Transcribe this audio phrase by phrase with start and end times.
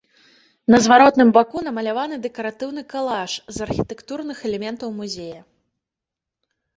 [0.75, 5.41] На зваротным баку намаляваны дэкаратыўны калаж з архітэктурных элементаў музея.